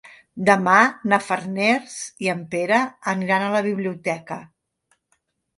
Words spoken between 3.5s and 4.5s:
la biblioteca.